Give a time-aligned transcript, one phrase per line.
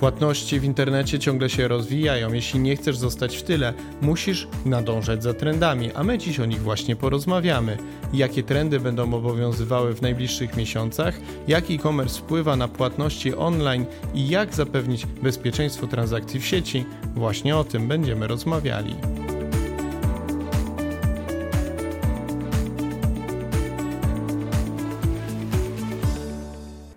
[0.00, 2.32] Płatności w internecie ciągle się rozwijają.
[2.32, 6.62] Jeśli nie chcesz zostać w tyle, musisz nadążać za trendami, a my dziś o nich
[6.62, 7.78] właśnie porozmawiamy.
[8.12, 13.84] Jakie trendy będą obowiązywały w najbliższych miesiącach, jak e-commerce wpływa na płatności online
[14.14, 16.84] i jak zapewnić bezpieczeństwo transakcji w sieci.
[17.14, 18.94] Właśnie o tym będziemy rozmawiali.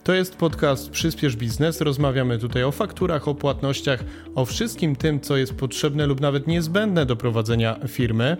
[0.03, 1.81] To jest podcast Przyspiesz Biznes.
[1.81, 4.03] Rozmawiamy tutaj o fakturach, o płatnościach,
[4.35, 8.37] o wszystkim tym, co jest potrzebne lub nawet niezbędne do prowadzenia firmy.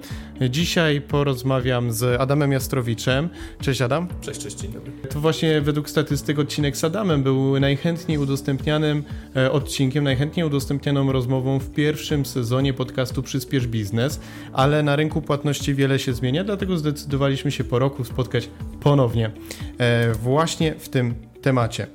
[0.49, 3.29] Dzisiaj porozmawiam z Adamem Jastrowiczem.
[3.61, 4.07] Cześć Adam.
[4.21, 4.91] Cześć, cześć, dzień dobry.
[5.09, 9.03] To właśnie według statystyk odcinek z Adamem był najchętniej udostępnianym
[9.35, 14.19] e, odcinkiem, najchętniej udostępnianą rozmową w pierwszym sezonie podcastu Przyspiesz Biznes,
[14.53, 18.49] ale na rynku płatności wiele się zmienia, dlatego zdecydowaliśmy się po roku spotkać
[18.79, 19.31] ponownie
[19.77, 21.87] e, właśnie w tym temacie.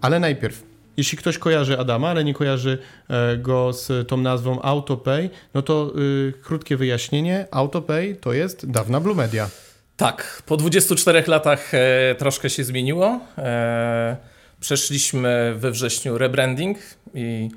[0.00, 0.62] Ale najpierw,
[0.96, 2.78] jeśli ktoś kojarzy Adama, ale nie kojarzy
[3.08, 7.46] e, go z tą nazwą AutoPay, no to y, krótkie wyjaśnienie.
[7.50, 9.50] AutoPay to jest dawna Blue Media.
[9.96, 13.20] Tak, po 24 latach e, troszkę się zmieniło.
[13.38, 14.16] E,
[14.60, 16.78] przeszliśmy we wrześniu rebranding
[17.14, 17.48] i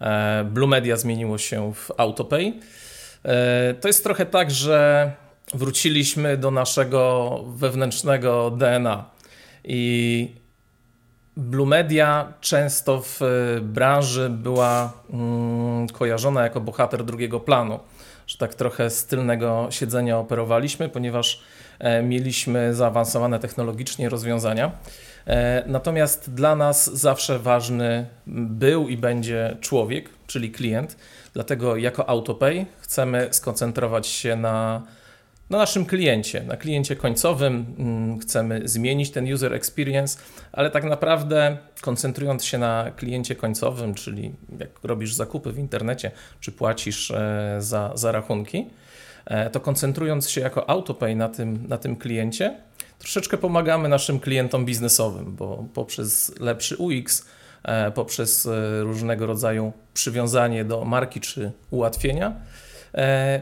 [0.00, 2.52] e, Blue Media zmieniło się w AutoPay.
[3.24, 5.12] E, to jest trochę tak, że
[5.54, 9.10] wróciliśmy do naszego wewnętrznego DNA
[9.64, 10.30] i
[11.38, 17.80] Blue Media często w e, branży była mm, kojarzona jako bohater drugiego planu,
[18.26, 21.42] że tak trochę z tylnego siedzenia operowaliśmy, ponieważ
[21.78, 24.72] e, mieliśmy zaawansowane technologicznie rozwiązania.
[25.26, 30.96] E, natomiast dla nas zawsze ważny był i będzie człowiek, czyli klient.
[31.34, 34.82] Dlatego jako AutoPay chcemy skoncentrować się na
[35.50, 37.74] na naszym kliencie, na kliencie końcowym.
[37.78, 40.18] Mm, chcemy zmienić ten user experience,
[40.52, 46.10] ale tak naprawdę koncentrując się na kliencie końcowym, czyli jak robisz zakupy w internecie,
[46.40, 48.66] czy płacisz e, za, za rachunki,
[49.26, 52.60] e, to koncentrując się jako autopay na tym, na tym kliencie,
[52.98, 57.26] troszeczkę pomagamy naszym klientom biznesowym, bo poprzez lepszy UX,
[57.62, 58.48] e, poprzez
[58.80, 62.32] różnego rodzaju przywiązanie do marki czy ułatwienia,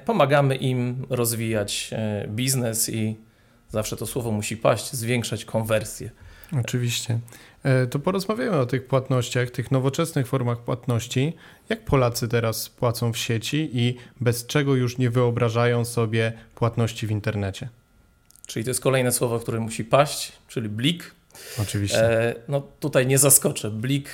[0.04, 3.16] pomagamy im rozwijać e, biznes i
[3.70, 6.10] zawsze to słowo musi paść, zwiększać konwersję.
[6.60, 7.18] Oczywiście.
[7.62, 11.32] E, to porozmawiamy o tych płatnościach, tych nowoczesnych formach płatności.
[11.68, 17.10] Jak Polacy teraz płacą w sieci i bez czego już nie wyobrażają sobie płatności w
[17.10, 17.68] internecie?
[18.46, 21.14] Czyli to jest kolejne słowo, które musi paść, czyli blik.
[21.62, 22.34] Oczywiście.
[22.48, 23.70] no tutaj nie zaskoczę.
[23.70, 24.10] Blik,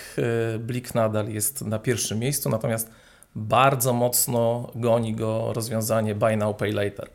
[0.59, 2.91] blik nadal jest na pierwszym miejscu, natomiast
[3.35, 7.09] bardzo mocno goni go rozwiązanie buy now, pay later.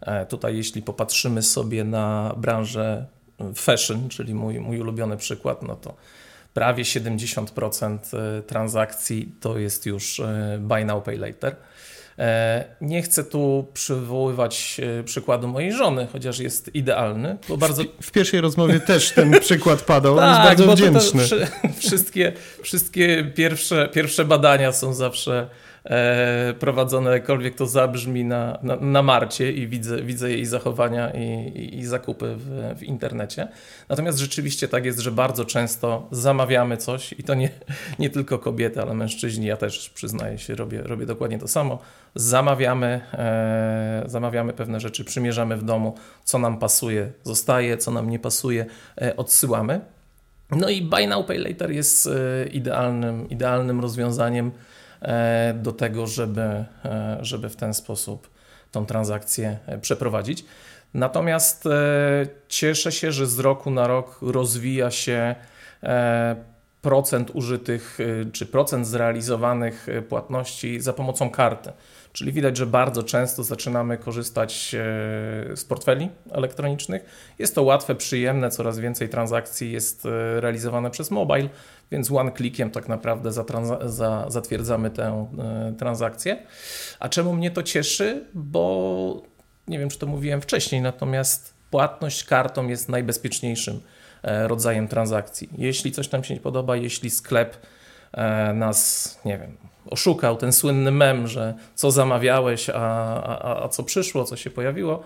[0.00, 3.06] E, tutaj jeśli popatrzymy sobie na branżę
[3.54, 5.94] fashion, czyli mój, mój ulubiony przykład, no to
[6.54, 7.98] prawie 70%
[8.38, 11.56] e, transakcji to jest już e, buy now, pay later.
[12.80, 17.82] Nie chcę tu przywoływać przykładu mojej żony, chociaż jest idealny, bo bardzo...
[18.02, 21.28] W, pierwszej rozmowie też ten przykład padał, tak, jest bardzo wdzięczny.
[21.28, 25.46] To, to, wszystkie wszystkie pierwsze, pierwsze badania są zawsze e,
[26.58, 31.78] prowadzone, jakkolwiek to zabrzmi na, na, na, Marcie i widzę, widzę jej zachowania i, i,
[31.78, 33.48] i zakupy w, w, internecie.
[33.88, 37.50] Natomiast rzeczywiście tak jest, że bardzo często zamawiamy coś i to nie,
[37.98, 41.78] nie tylko kobiety, ale mężczyźni, ja też przyznaję się, robię, robię dokładnie to samo.
[42.14, 45.94] Zamawiamy, e, zamawiamy pewne rzeczy, przymierzamy w domu,
[46.24, 48.66] co nam pasuje, zostaje, co nam nie pasuje,
[49.02, 49.80] e, odsyłamy.
[50.50, 54.71] No i buy now, pay later jest e, idealnym, idealnym rozwiązaniem E,
[55.54, 58.30] do tego, żeby, e, żeby w ten sposób
[58.70, 60.44] tą transakcję e, przeprowadzić.
[60.94, 61.64] Natomiast
[62.48, 65.34] cieszę się, że z roku na rok rozwija się
[66.82, 67.98] procent użytych
[68.32, 71.72] czy procent zrealizowanych płatności za pomocą karty.
[72.12, 74.76] Czyli widać, że bardzo często zaczynamy korzystać
[75.54, 77.04] z portfeli elektronicznych.
[77.38, 80.08] Jest to łatwe, przyjemne, coraz więcej transakcji jest
[80.40, 81.48] realizowane przez mobile,
[81.90, 83.32] więc one-clickiem tak naprawdę
[83.84, 85.26] za, zatwierdzamy tę
[85.70, 86.46] y, transakcję.
[87.00, 88.24] A czemu mnie to cieszy?
[88.34, 89.22] Bo
[89.68, 93.80] nie wiem, czy to mówiłem wcześniej, natomiast płatność kartą jest najbezpieczniejszym
[94.22, 95.48] rodzajem transakcji.
[95.58, 97.56] Jeśli coś nam się nie podoba, jeśli sklep
[98.12, 99.56] e, nas, nie wiem,
[99.90, 105.02] oszukał, ten słynny mem, że co zamawiałeś, a, a, a co przyszło, co się pojawiło,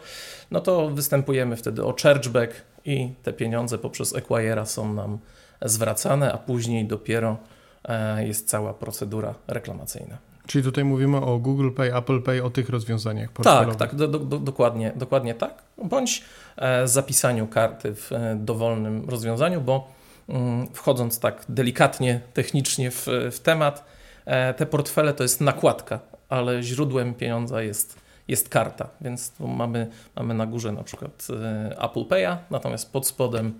[0.50, 2.52] no to występujemy wtedy o chargeback
[2.84, 5.18] i te pieniądze poprzez Acquire'a są nam
[5.62, 7.36] zwracane, a później dopiero
[7.84, 10.18] e, jest cała procedura reklamacyjna.
[10.46, 14.38] Czyli tutaj mówimy o Google Pay, Apple Pay, o tych rozwiązaniach Tak, tak, do, do,
[14.38, 15.65] dokładnie, dokładnie tak.
[15.84, 16.22] Bądź
[16.56, 19.88] e, zapisaniu karty w e, dowolnym rozwiązaniu, bo
[20.28, 23.84] mm, wchodząc tak delikatnie, technicznie w, w temat,
[24.24, 27.96] e, te portfele to jest nakładka, ale źródłem pieniądza jest,
[28.28, 31.26] jest karta, więc tu mamy, mamy na górze na przykład
[31.70, 33.54] Apple Pay'a, natomiast pod spodem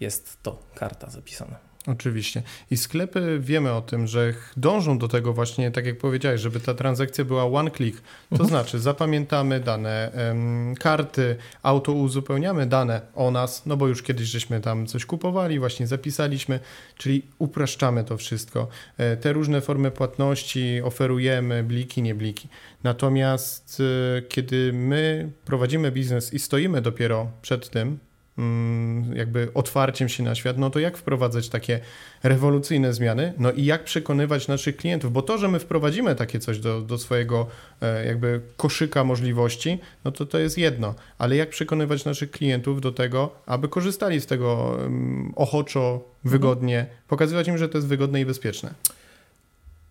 [0.00, 1.73] jest to karta zapisana.
[1.86, 2.42] Oczywiście.
[2.70, 6.74] I sklepy wiemy o tym, że dążą do tego właśnie, tak jak powiedziałeś, żeby ta
[6.74, 8.00] transakcja była one click.
[8.00, 8.48] To mhm.
[8.48, 14.60] znaczy zapamiętamy dane um, karty, auto uzupełniamy dane o nas, no bo już kiedyś żeśmy
[14.60, 16.60] tam coś kupowali, właśnie zapisaliśmy,
[16.98, 18.68] czyli upraszczamy to wszystko.
[18.98, 22.48] E, te różne formy płatności oferujemy, bliki, nie bliki.
[22.84, 23.82] Natomiast
[24.18, 27.98] e, kiedy my prowadzimy biznes i stoimy dopiero przed tym,
[29.14, 31.80] jakby otwarciem się na świat, no to jak wprowadzać takie
[32.22, 36.58] rewolucyjne zmiany, no i jak przekonywać naszych klientów, bo to, że my wprowadzimy takie coś
[36.58, 37.46] do, do swojego
[37.80, 42.92] e, jakby koszyka możliwości, no to to jest jedno, ale jak przekonywać naszych klientów do
[42.92, 44.78] tego, aby korzystali z tego
[45.36, 48.74] ochoczo, wygodnie, pokazywać im, że to jest wygodne i bezpieczne.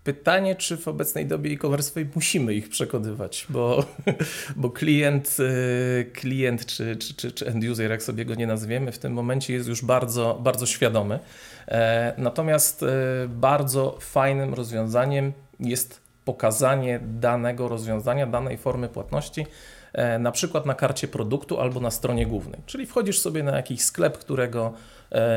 [0.03, 3.85] Pytanie, czy w obecnej dobie e-commerce'owej musimy ich przekonywać, bo,
[4.55, 8.91] bo klient, y, klient czy, czy, czy, czy end user, jak sobie go nie nazwiemy,
[8.91, 11.19] w tym momencie jest już bardzo, bardzo świadomy.
[11.67, 12.87] E, natomiast e,
[13.27, 19.45] bardzo fajnym rozwiązaniem jest pokazanie danego rozwiązania, danej formy płatności,
[19.93, 22.61] e, na przykład na karcie produktu albo na stronie głównej.
[22.65, 24.73] Czyli wchodzisz sobie na jakiś sklep, którego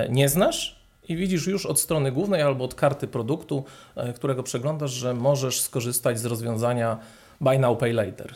[0.08, 3.64] nie znasz i widzisz już od strony głównej albo od karty produktu,
[3.96, 6.98] e, którego przeglądasz, że możesz skorzystać z rozwiązania
[7.40, 8.34] Buy Now Pay Later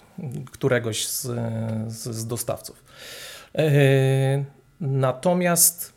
[0.52, 1.22] któregoś z,
[1.92, 2.84] z, z dostawców.
[3.54, 3.70] E,
[4.80, 5.92] natomiast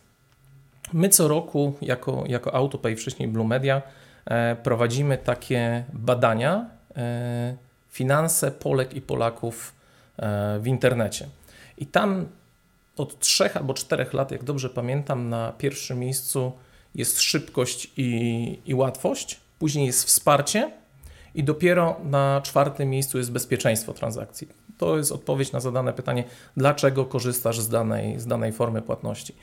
[0.94, 3.82] my co roku jako, jako AutoPay, wcześniej Blue Media,
[4.26, 6.66] e, prowadzimy takie badania
[7.90, 9.74] finanse Polek i Polaków
[10.60, 11.28] w internecie.
[11.78, 12.28] I tam
[12.98, 16.52] od trzech albo czterech lat, jak dobrze pamiętam, na pierwszym miejscu
[16.96, 20.72] jest szybkość i, i łatwość, później jest wsparcie
[21.36, 24.48] i dopiero na czwartym miejscu jest bezpieczeństwo transakcji.
[24.78, 26.24] To jest odpowiedź na zadane pytanie,
[26.58, 29.36] dlaczego korzystasz z danej, z danej formy płatności.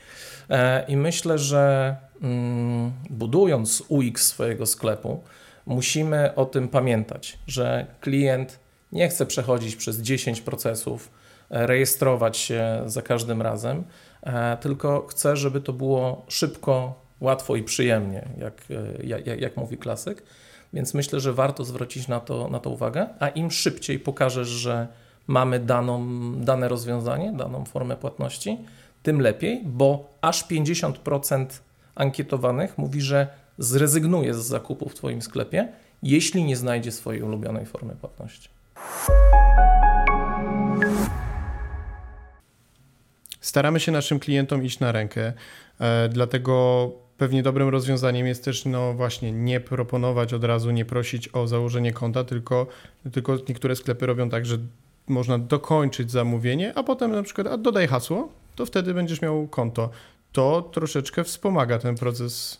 [0.49, 5.23] E, I myślę, że mm, budując UX swojego sklepu,
[5.65, 8.59] musimy o tym pamiętać, że klient
[8.91, 11.11] nie chce przechodzić przez 10 procesów,
[11.51, 13.83] rejestrować się za każdym razem,
[14.23, 19.77] e, tylko chce, żeby to było szybko, łatwo i przyjemnie, jak, e, jak, jak mówi
[19.77, 20.23] klasyk.
[20.73, 24.87] Więc myślę, że warto zwrócić na to, na to uwagę, a im szybciej pokażesz, że
[25.27, 28.57] mamy daną, dane rozwiązanie, daną formę płatności,
[29.03, 31.45] tym lepiej, bo aż 50%
[31.95, 33.27] ankietowanych mówi, że
[33.57, 35.67] zrezygnuje z zakupu w Twoim sklepie,
[36.03, 38.49] jeśli nie znajdzie swojej ulubionej formy płatności.
[43.51, 45.33] Staramy się naszym klientom iść na rękę,
[45.79, 51.29] e, dlatego pewnie dobrym rozwiązaniem jest też, no właśnie, nie proponować od razu, nie prosić
[51.33, 52.67] o założenie konta, tylko,
[53.13, 54.57] tylko niektóre sklepy robią tak, że
[55.07, 59.89] można dokończyć zamówienie, a potem na przykład a dodaj hasło, to wtedy będziesz miał konto.
[60.31, 62.59] To troszeczkę wspomaga ten proces.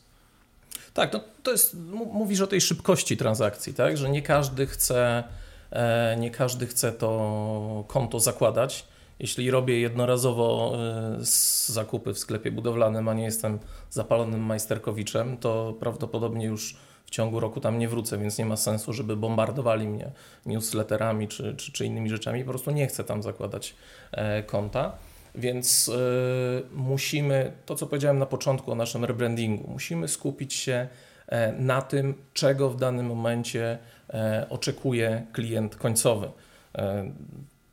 [0.93, 1.77] Tak, no to jest,
[2.13, 5.23] mówisz o tej szybkości transakcji, tak, że nie każdy chce,
[5.71, 8.91] e, nie każdy chce to konto zakładać
[9.21, 11.17] jeśli robię jednorazowo e,
[11.65, 13.59] zakupy w sklepie budowlanym, a nie jestem
[13.89, 18.93] zapalonym majsterkowiczem, to prawdopodobnie już w ciągu roku tam nie wrócę, więc nie ma sensu,
[18.93, 20.11] żeby bombardowali mnie
[20.45, 22.43] newsletterami czy, czy, czy innymi rzeczami.
[22.43, 23.75] Po prostu nie chcę tam zakładać
[24.11, 24.91] e, konta.
[25.35, 25.91] Więc y,
[26.73, 30.87] musimy, to co powiedziałem na początku o naszym rebrandingu, musimy skupić się
[31.59, 33.77] na tym, czego w danym momencie
[34.49, 36.31] oczekuje klient końcowy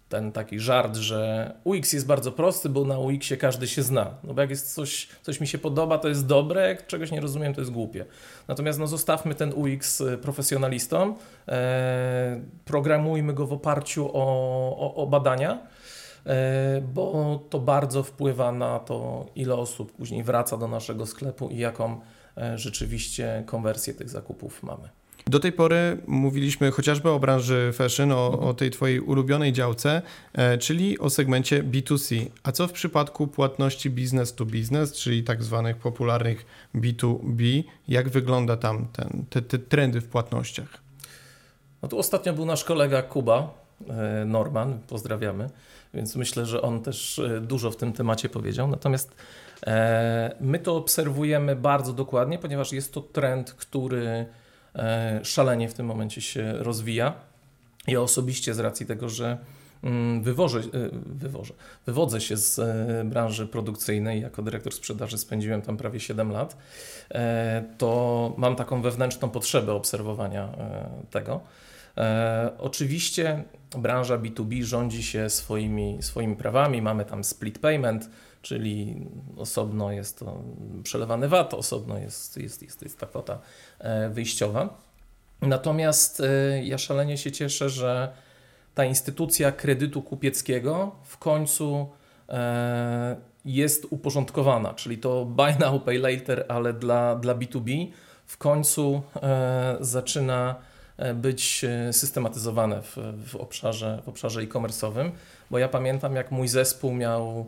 [0.08, 4.14] ten taki żart, że UX jest bardzo prosty, bo na UX-ie każdy się zna.
[4.24, 7.20] No bo jak jest coś, coś mi się podoba, to jest dobre, jak czegoś nie
[7.20, 8.04] rozumiem, to jest głupie.
[8.48, 11.14] Natomiast no zostawmy ten UX y, profesjonalistom,
[11.48, 14.24] e, programujmy go w oparciu o,
[14.78, 15.58] o, o badania,
[16.26, 21.58] e, bo to bardzo wpływa na to, ile osób później wraca do naszego sklepu i
[21.58, 22.00] jaką
[22.36, 24.88] e, rzeczywiście konwersję tych zakupów mamy.
[25.28, 30.58] Do tej pory mówiliśmy chociażby o branży fashion, o, o tej Twojej ulubionej działce, e,
[30.58, 32.26] czyli o segmencie B2C.
[32.42, 37.62] A co w przypadku płatności business to business, czyli tak zwanych popularnych B2B?
[37.88, 40.68] Jak wygląda tam ten, te, te trendy w płatnościach?
[41.82, 43.54] No tu ostatnio był nasz kolega Kuba
[43.88, 45.50] e, Norman, pozdrawiamy,
[45.94, 48.68] więc myślę, że on też e, dużo w tym temacie powiedział.
[48.68, 49.14] Natomiast
[50.40, 54.26] my to obserwujemy bardzo dokładnie, ponieważ jest to trend, który
[55.22, 57.14] szalenie w tym momencie się rozwija.
[57.86, 59.38] Ja osobiście z racji tego, że
[59.82, 60.60] mm, wywożę,
[61.06, 61.54] wywożę,
[61.86, 62.60] wywodzę się z
[63.08, 64.20] branży produkcyjnej.
[64.22, 66.56] Jako dyrektor sprzedaży spędziłem tam prawie 7 lat.
[67.78, 70.48] To mam taką wewnętrzną potrzebę obserwowania
[71.10, 71.40] tego.
[72.58, 73.44] Oczywiście
[73.78, 76.82] branża B2B rządzi się swoimi, swoimi prawami.
[76.82, 78.10] Mamy tam split payment,
[78.48, 80.42] czyli osobno jest to
[80.82, 83.38] przelewany VAT, osobno jest, jest, jest, jest ta kwota
[83.78, 84.78] e, wyjściowa.
[85.40, 88.12] Natomiast e, ja szalenie się cieszę, że
[88.74, 91.88] ta instytucja kredytu kupieckiego w końcu
[92.28, 97.86] e, jest uporządkowana, czyli to buy now, pay later, ale dla, dla B2B
[98.26, 99.02] w końcu
[99.80, 100.54] zaczyna
[101.14, 105.10] być systematyzowane w, w obszarze, w obszarze e-commerce'owym,
[105.50, 107.46] bo ja pamiętam jak mój zespół miał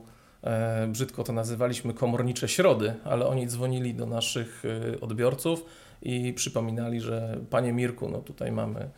[0.89, 5.65] brzydko to nazywaliśmy komornicze środy, ale oni dzwonili do naszych e, odbiorców
[6.03, 8.91] i przypominali, że panie Mirku, no tutaj mamy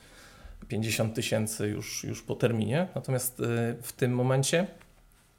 [0.68, 2.88] 50 tysięcy już, już po terminie.
[2.94, 3.44] Natomiast e,
[3.82, 4.66] w tym momencie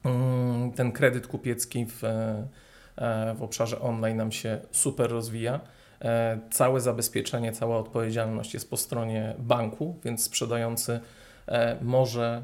[0.04, 2.02] mm, ten kredyt kupiecki w,
[3.36, 5.60] w obszarze online nam się super rozwija.
[6.52, 11.00] Całe zabezpieczenie, cała odpowiedzialność jest po stronie banku, więc sprzedający
[11.82, 12.44] może,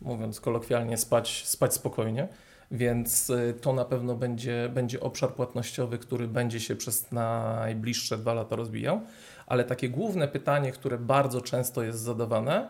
[0.00, 2.28] mówiąc kolokwialnie, spać, spać spokojnie
[2.70, 8.34] więc y, to na pewno będzie, będzie obszar płatnościowy, który będzie się przez najbliższe dwa
[8.34, 9.00] lata rozwijał.
[9.46, 12.68] Ale takie główne pytanie, które bardzo często jest zadawane,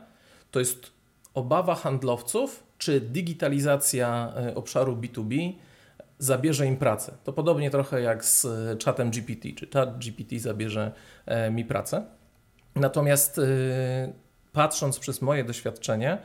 [0.50, 0.92] to jest
[1.34, 5.52] obawa handlowców, czy digitalizacja y, obszaru B2B
[6.18, 7.12] zabierze im pracę.
[7.24, 10.92] To podobnie trochę jak z y, czatem GPT, czy chat GPT zabierze
[11.26, 12.04] e, mi pracę.
[12.74, 13.40] Natomiast
[14.52, 16.18] patrząc przez moje doświadczenie,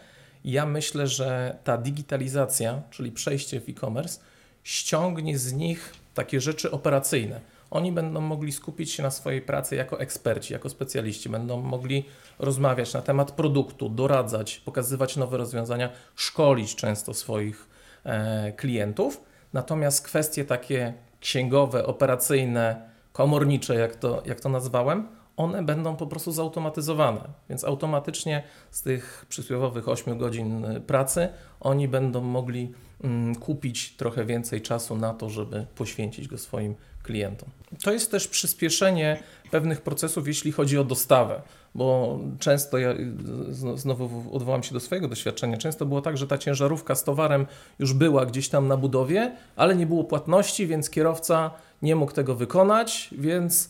[0.45, 4.19] ja myślę, że ta digitalizacja, czyli przejście w e-commerce,
[4.63, 7.39] ściągnie z nich takie rzeczy operacyjne.
[7.71, 12.05] Oni będą mogli skupić się na swojej pracy jako eksperci, jako specjaliści, będą mogli
[12.39, 17.67] rozmawiać na temat produktu, doradzać, pokazywać nowe rozwiązania, szkolić często swoich
[18.03, 19.21] e, klientów.
[19.53, 26.31] Natomiast kwestie takie księgowe, operacyjne, komornicze, jak to, jak to nazwałem, one będą po prostu
[26.31, 27.21] zautomatyzowane.
[27.49, 32.73] Więc automatycznie z tych przysłowiowych 8 godzin y, pracy oni będą mogli
[33.03, 37.49] mm, kupić trochę więcej czasu na to, żeby poświęcić go swoim klientom.
[37.83, 41.41] To jest też przyspieszenie pewnych procesów, jeśli chodzi o dostawę,
[41.75, 45.57] bo często ja y, znowu odwołam się do swojego doświadczenia.
[45.57, 47.45] Często było tak, że ta ciężarówka z towarem
[47.79, 51.51] już była gdzieś tam na budowie, ale nie było płatności, więc kierowca
[51.81, 53.69] nie mógł tego wykonać, więc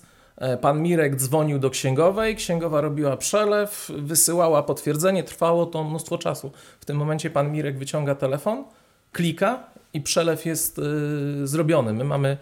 [0.61, 6.51] pan Mirek dzwonił do księgowej, księgowa robiła przelew, wysyłała potwierdzenie, trwało to mnóstwo czasu.
[6.79, 8.65] W tym momencie pan Mirek wyciąga telefon,
[9.11, 9.63] klika
[9.93, 11.93] i przelew jest y, zrobiony.
[11.93, 12.37] My mamy,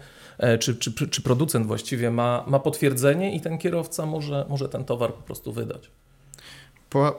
[0.54, 4.84] y, czy, czy, czy producent właściwie ma, ma potwierdzenie i ten kierowca może, może ten
[4.84, 5.90] towar po prostu wydać.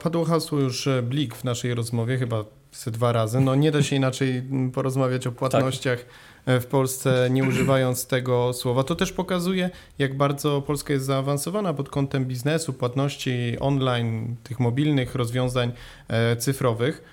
[0.02, 2.44] Padło hasło już blik w naszej rozmowie, chyba
[2.86, 3.40] dwa razy.
[3.40, 4.42] No nie da się inaczej
[4.74, 5.98] porozmawiać o płatnościach.
[5.98, 6.08] Tak
[6.46, 8.84] w Polsce, nie używając tego słowa.
[8.84, 15.14] To też pokazuje, jak bardzo Polska jest zaawansowana pod kątem biznesu, płatności online, tych mobilnych
[15.14, 15.72] rozwiązań
[16.08, 17.04] e, cyfrowych,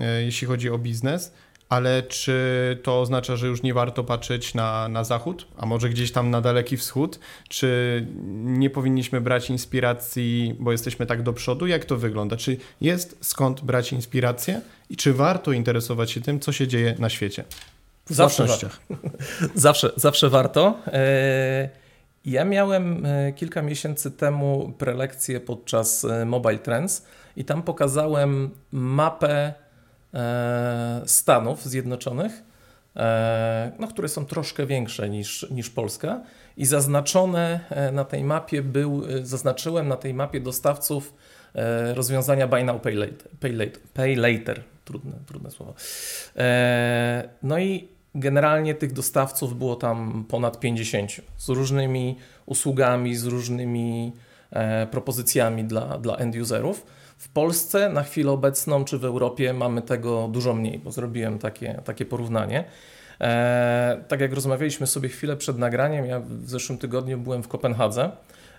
[0.00, 1.32] e, jeśli chodzi o biznes.
[1.72, 6.12] Ale czy to oznacza, że już nie warto patrzeć na, na zachód, a może gdzieś
[6.12, 7.18] tam na daleki wschód?
[7.48, 8.06] Czy
[8.44, 11.66] nie powinniśmy brać inspiracji, bo jesteśmy tak do przodu?
[11.66, 12.36] Jak to wygląda?
[12.36, 14.60] Czy jest skąd brać inspirację
[14.90, 17.44] i czy warto interesować się tym, co się dzieje na świecie?
[18.06, 18.46] Zawsze,
[19.54, 20.78] zawsze, zawsze warto.
[20.86, 21.68] E,
[22.24, 29.61] ja miałem e, kilka miesięcy temu prelekcję podczas e, Mobile Trends i tam pokazałem mapę
[31.06, 32.42] Stanów Zjednoczonych,
[33.78, 36.20] no, które są troszkę większe niż, niż Polska
[36.56, 37.60] i zaznaczone
[37.92, 41.14] na tej mapie był, zaznaczyłem na tej mapie dostawców
[41.94, 43.28] rozwiązania Buy Now, Pay Later.
[43.40, 44.62] Pay later, pay later.
[44.84, 45.74] Trudne, trudne słowo.
[47.42, 52.16] No i Generalnie tych dostawców było tam ponad 50 z różnymi
[52.46, 54.12] usługami, z różnymi
[54.50, 56.86] e, propozycjami dla, dla end-userów.
[57.22, 61.82] W Polsce na chwilę obecną czy w Europie mamy tego dużo mniej, bo zrobiłem takie,
[61.84, 62.64] takie porównanie.
[63.20, 68.10] E, tak jak rozmawialiśmy sobie chwilę przed nagraniem, ja w zeszłym tygodniu byłem w Kopenhadze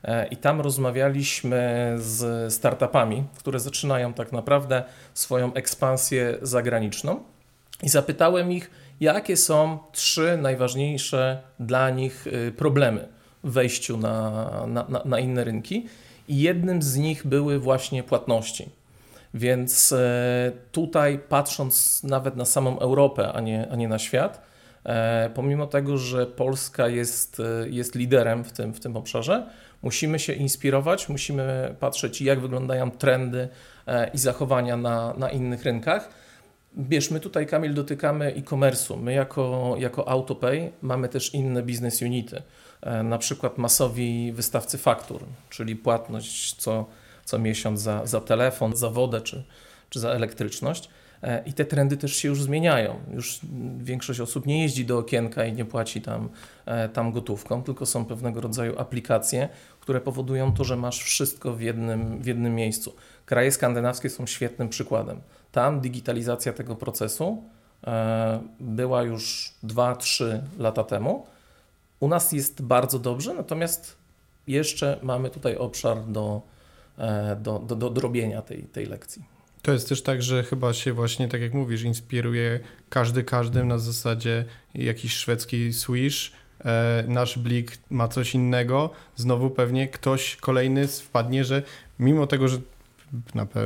[0.03, 7.23] e, i tam rozmawialiśmy z startupami, które zaczynają tak naprawdę swoją ekspansję zagraniczną
[7.83, 13.07] i zapytałem ich, jakie są trzy najważniejsze dla nich y, problemy
[13.43, 15.87] w wejściu na, na, na inne rynki.
[16.27, 18.69] I jednym z nich były właśnie płatności.
[19.33, 24.41] Więc e, tutaj, patrząc nawet na samą Europę, a nie, a nie na świat,
[24.83, 29.49] e, pomimo tego, że Polska jest, e, jest liderem w tym, w tym obszarze,
[29.81, 33.47] musimy się inspirować, musimy patrzeć, jak wyglądają trendy
[34.13, 36.09] i zachowania na, na innych rynkach
[36.77, 38.97] Bierz, my tutaj, Kamil, dotykamy e-commerce'u.
[38.97, 42.41] My jako, jako AutoPay mamy też inne business unity,
[43.03, 46.85] na przykład masowi wystawcy faktur, czyli płatność co,
[47.25, 49.43] co miesiąc za, za telefon, za wodę czy,
[49.89, 50.89] czy za elektryczność.
[51.23, 52.95] E, I te trendy też się już zmieniają.
[53.13, 53.39] Już
[53.77, 56.29] większość osób nie jeździ do okienka i nie płaci tam,
[56.65, 59.49] e, tam gotówką, tylko są pewnego rodzaju aplikacje,
[59.79, 62.95] które powodują to, że masz wszystko w jednym, w jednym miejscu.
[63.25, 65.21] Kraje skandynawskie są świetnym przykładem.
[65.51, 67.43] Tam digitalizacja tego procesu
[67.87, 71.25] e, była już 2-3 lata temu.
[72.03, 73.97] U nas jest bardzo dobrze, natomiast
[74.47, 76.41] jeszcze mamy tutaj obszar do,
[77.41, 79.25] do, do, do drobienia tej, tej lekcji.
[79.61, 83.77] To jest też tak, że chyba się właśnie, tak jak mówisz, inspiruje każdy każdym na
[83.77, 84.45] zasadzie
[84.75, 86.31] jakiś szwedzki swish,
[86.65, 91.63] e, nasz blik ma coś innego, znowu pewnie ktoś kolejny wpadnie, że
[91.99, 92.57] mimo tego, że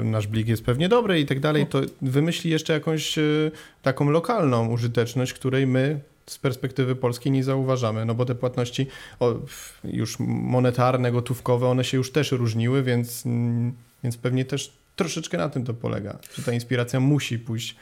[0.04, 3.22] nasz blik jest pewnie dobry i tak dalej, to wymyśli jeszcze jakąś e,
[3.82, 8.88] taką lokalną użyteczność, której my z perspektywy polskiej nie zauważamy, no bo te płatności
[9.84, 15.50] już monetarne, gotówkowe, one się już też różniły, więc, mm, więc pewnie też troszeczkę na
[15.50, 17.76] tym to polega, że ta inspiracja musi pójść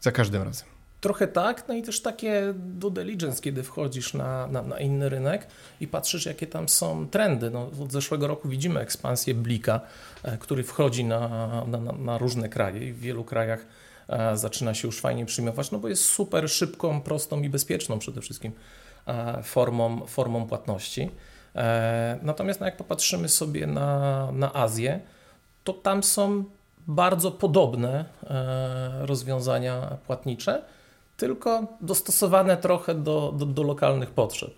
[0.00, 0.68] za każdym razem.
[1.00, 5.46] Trochę tak, no i też takie due diligence, kiedy wchodzisz na, na, na, inny rynek
[5.80, 7.50] i patrzysz, jakie tam są trendy.
[7.50, 9.80] No, od zeszłego roku widzimy ekspansję Blika,
[10.22, 11.28] e, który wchodzi na,
[11.66, 13.66] na, na różne kraje i w wielu krajach
[14.34, 18.52] zaczyna się już fajnie przyjmować, no bo jest super szybką, prostą i bezpieczną przede wszystkim
[19.06, 21.10] e, formą, formą płatności.
[22.22, 25.00] Natomiast no, jak popatrzymy sobie na, na Azję,
[25.64, 26.44] to tam są
[26.86, 30.62] bardzo podobne e, rozwiązania płatnicze,
[31.16, 34.54] tylko dostosowane trochę do, do, do lokalnych potrzeb.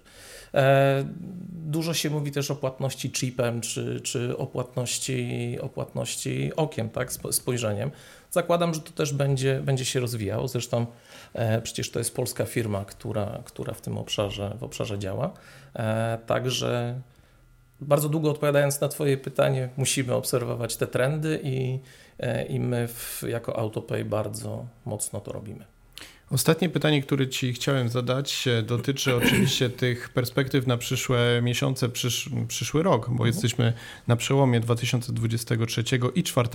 [0.54, 1.04] E,
[1.52, 7.12] dużo się mówi też o płatności chipem, czy, czy o, płatności, o płatności okiem, tak,
[7.30, 7.90] spojrzeniem.
[8.36, 10.48] Zakładam, że to też będzie, będzie się rozwijało.
[10.48, 10.86] Zresztą
[11.32, 15.32] e, przecież to jest polska firma, która, która w tym obszarze, w obszarze działa.
[16.26, 17.00] Także
[17.80, 21.78] bardzo długo odpowiadając na Twoje pytanie, musimy obserwować te trendy i,
[22.18, 25.64] e, i my w, jako AutoPay bardzo mocno to robimy.
[26.30, 32.30] Ostatnie pytanie, które Ci chciałem zadać, e, dotyczy oczywiście tych perspektyw na przyszłe miesiące, przysz,
[32.48, 33.26] przyszły rok, bo mhm.
[33.26, 33.72] jesteśmy
[34.06, 36.48] na przełomie 2023 i 2024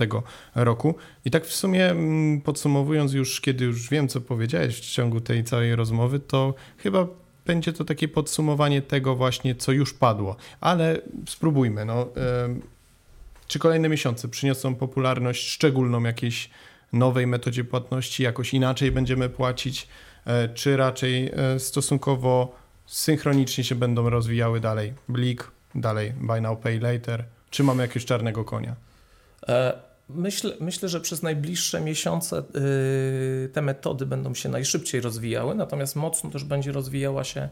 [0.54, 0.94] roku.
[1.24, 5.44] I tak w sumie mm, podsumowując już, kiedy już wiem, co powiedziałeś w ciągu tej
[5.44, 7.06] całej rozmowy, to chyba
[7.46, 10.36] będzie to takie podsumowanie tego właśnie, co już padło.
[10.60, 11.84] Ale spróbujmy.
[11.84, 12.08] No,
[13.46, 16.50] czy kolejne miesiące przyniosą popularność szczególną jakiejś
[16.92, 19.88] nowej metodzie płatności, jakoś inaczej będziemy płacić,
[20.26, 22.54] e, czy raczej e, stosunkowo
[22.86, 24.94] synchronicznie się będą rozwijały dalej?
[25.08, 28.76] Blik, dalej Buy Now, Pay Later, czy mamy jakiegoś czarnego konia?
[29.48, 32.42] E Myślę, myślę, że przez najbliższe miesiące
[33.44, 37.48] y, te metody będą się najszybciej rozwijały, natomiast mocno też będzie rozwijała się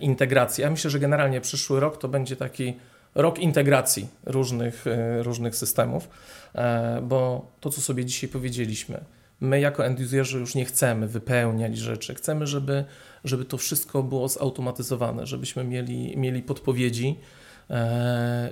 [0.00, 0.64] integracja.
[0.64, 2.76] Ja myślę, że generalnie przyszły rok to będzie taki
[3.14, 6.08] rok integracji różnych, e, różnych systemów,
[6.54, 9.04] e, bo to, co sobie dzisiaj powiedzieliśmy,
[9.40, 12.84] my jako end-userzy już nie chcemy wypełniać rzeczy, chcemy, żeby,
[13.24, 17.18] żeby to wszystko było zautomatyzowane, żebyśmy mieli, mieli podpowiedzi,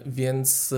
[0.06, 0.74] więc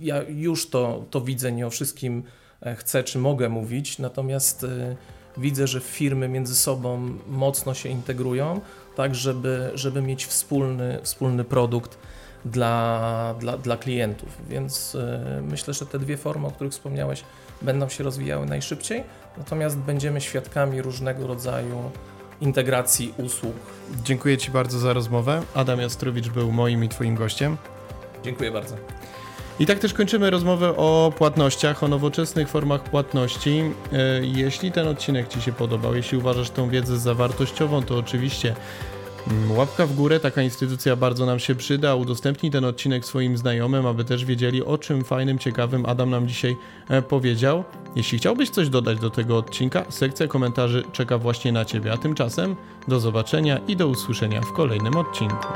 [0.00, 2.22] ja już to, to widzę, nie o wszystkim
[2.62, 4.96] e, chcę czy mogę mówić, natomiast e,
[5.36, 8.60] widzę, że firmy między sobą mocno się integrują,
[8.96, 11.98] tak żeby, żeby mieć wspólny, wspólny produkt
[12.46, 14.28] dla, dla, dla klientów.
[14.48, 17.24] Więc e, myślę, że te dwie formy, o których wspomniałeś,
[17.62, 19.04] będą się rozwijały najszybciej,
[19.38, 21.90] natomiast będziemy świadkami różnego rodzaju
[22.40, 23.56] integracji usług.
[24.04, 25.42] Dziękuję Ci bardzo za rozmowę.
[25.54, 27.56] Adam Jastrowicz był moim i Twoim gościem.
[28.24, 28.76] Dziękuję bardzo.
[29.60, 33.62] I tak też kończymy rozmowę o płatnościach, o nowoczesnych formach płatności.
[33.92, 38.54] E, jeśli ten odcinek Ci się podobał, jeśli uważasz tą wiedzę za wartościową, to oczywiście
[39.50, 41.94] łapka w górę, taka instytucja bardzo nam się przyda.
[41.94, 46.56] Udostępnij ten odcinek swoim znajomym, aby też wiedzieli o czym fajnym, ciekawym Adam nam dzisiaj
[46.88, 47.64] e, powiedział.
[47.96, 51.92] Jeśli chciałbyś coś dodać do tego odcinka, sekcja komentarzy czeka właśnie na Ciebie.
[51.92, 52.56] A tymczasem
[52.88, 55.46] do zobaczenia i do usłyszenia w kolejnym odcinku.